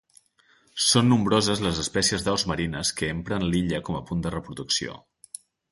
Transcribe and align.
Són 0.85 1.07
nombroses 1.11 1.61
les 1.67 1.83
espècies 1.85 2.27
d'aus 2.29 2.47
marines 2.53 2.95
que 3.01 3.13
empren 3.19 3.49
l'illa 3.53 3.85
com 3.91 4.01
a 4.01 4.05
punt 4.11 4.27
de 4.27 4.37
reproducció. 4.39 4.99